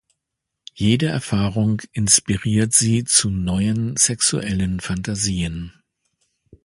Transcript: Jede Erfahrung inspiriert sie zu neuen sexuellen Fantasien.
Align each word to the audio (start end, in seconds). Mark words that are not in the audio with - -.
Jede 0.73 1.09
Erfahrung 1.09 1.83
inspiriert 1.91 2.73
sie 2.73 3.03
zu 3.03 3.29
neuen 3.29 3.95
sexuellen 3.97 4.79
Fantasien. 4.79 5.73